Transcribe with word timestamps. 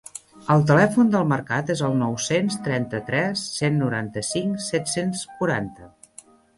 El 0.53 0.63
telèfon 0.69 1.11
del 1.15 1.27
mercat 1.33 1.69
és 1.75 1.83
el 1.89 1.93
nou-cents 2.01 2.57
trenta-tres 2.71 3.45
cent 3.61 3.81
noranta-cinc 3.85 4.69
set-cents 4.73 5.27
quaranta. 5.39 5.97